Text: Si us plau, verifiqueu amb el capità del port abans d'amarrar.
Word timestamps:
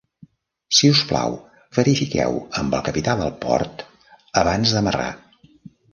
Si 0.77 0.89
us 0.93 1.01
plau, 1.09 1.35
verifiqueu 1.79 2.39
amb 2.61 2.75
el 2.79 2.83
capità 2.89 3.15
del 3.21 3.31
port 3.47 3.85
abans 4.45 4.75
d'amarrar. 4.79 5.11